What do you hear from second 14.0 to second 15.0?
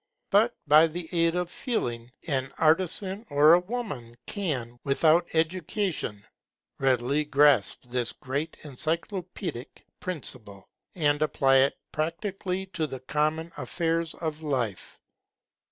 of life.